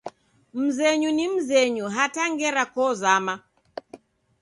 [0.61, 3.35] Mzenyu ni mzenyu, hata ngera kozama